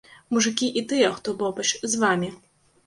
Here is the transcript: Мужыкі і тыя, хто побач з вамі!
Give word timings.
Мужыкі 0.35 0.69
і 0.81 0.83
тыя, 0.93 1.11
хто 1.19 1.37
побач 1.43 1.67
з 1.71 1.93
вамі! 2.07 2.37